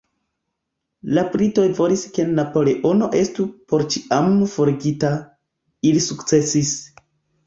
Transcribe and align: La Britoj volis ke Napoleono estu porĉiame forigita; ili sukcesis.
La 1.17 1.23
Britoj 1.33 1.65
volis 1.79 2.05
ke 2.15 2.23
Napoleono 2.39 3.09
estu 3.19 3.45
porĉiame 3.73 4.47
forigita; 4.55 5.13
ili 5.91 6.03
sukcesis. 6.07 6.73